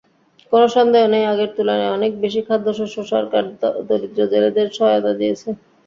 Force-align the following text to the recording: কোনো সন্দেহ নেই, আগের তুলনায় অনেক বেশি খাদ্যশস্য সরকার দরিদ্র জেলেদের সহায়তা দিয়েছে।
কোনো 0.51 0.67
সন্দেহ 0.75 1.03
নেই, 1.07 1.25
আগের 1.31 1.49
তুলনায় 1.55 1.93
অনেক 1.97 2.11
বেশি 2.23 2.41
খাদ্যশস্য 2.47 2.97
সরকার 3.13 3.43
দরিদ্র 3.89 4.19
জেলেদের 4.31 4.67
সহায়তা 4.77 5.11
দিয়েছে। 5.19 5.49